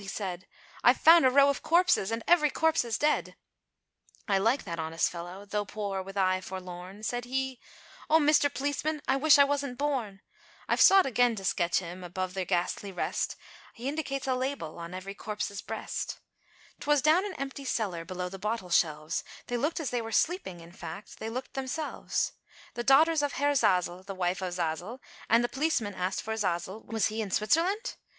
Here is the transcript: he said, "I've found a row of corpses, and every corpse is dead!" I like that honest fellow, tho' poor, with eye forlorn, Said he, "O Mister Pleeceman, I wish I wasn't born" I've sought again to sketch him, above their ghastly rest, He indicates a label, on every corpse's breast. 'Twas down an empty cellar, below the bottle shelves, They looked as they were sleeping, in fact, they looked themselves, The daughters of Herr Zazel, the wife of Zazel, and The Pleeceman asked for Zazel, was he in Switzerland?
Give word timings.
he 0.00 0.08
said, 0.08 0.46
"I've 0.82 0.96
found 0.96 1.26
a 1.26 1.30
row 1.30 1.50
of 1.50 1.60
corpses, 1.62 2.10
and 2.10 2.22
every 2.26 2.48
corpse 2.48 2.86
is 2.86 2.96
dead!" 2.96 3.36
I 4.26 4.38
like 4.38 4.64
that 4.64 4.78
honest 4.78 5.10
fellow, 5.10 5.44
tho' 5.44 5.66
poor, 5.66 6.00
with 6.02 6.16
eye 6.16 6.40
forlorn, 6.40 7.02
Said 7.02 7.26
he, 7.26 7.60
"O 8.08 8.18
Mister 8.18 8.48
Pleeceman, 8.48 9.02
I 9.06 9.16
wish 9.16 9.36
I 9.38 9.44
wasn't 9.44 9.76
born" 9.76 10.22
I've 10.66 10.80
sought 10.80 11.04
again 11.04 11.36
to 11.36 11.44
sketch 11.44 11.80
him, 11.80 12.02
above 12.02 12.32
their 12.32 12.46
ghastly 12.46 12.90
rest, 12.90 13.36
He 13.74 13.88
indicates 13.88 14.26
a 14.26 14.34
label, 14.34 14.78
on 14.78 14.94
every 14.94 15.12
corpse's 15.12 15.60
breast. 15.60 16.18
'Twas 16.80 17.02
down 17.02 17.26
an 17.26 17.34
empty 17.34 17.66
cellar, 17.66 18.06
below 18.06 18.30
the 18.30 18.38
bottle 18.38 18.70
shelves, 18.70 19.22
They 19.48 19.58
looked 19.58 19.80
as 19.80 19.90
they 19.90 20.00
were 20.00 20.12
sleeping, 20.12 20.60
in 20.60 20.72
fact, 20.72 21.18
they 21.18 21.28
looked 21.28 21.52
themselves, 21.52 22.32
The 22.72 22.82
daughters 22.82 23.20
of 23.20 23.34
Herr 23.34 23.52
Zazel, 23.52 24.02
the 24.06 24.14
wife 24.14 24.40
of 24.40 24.54
Zazel, 24.54 25.00
and 25.28 25.44
The 25.44 25.50
Pleeceman 25.50 25.92
asked 25.94 26.22
for 26.22 26.32
Zazel, 26.38 26.86
was 26.86 27.08
he 27.08 27.20
in 27.20 27.30
Switzerland? 27.30 27.96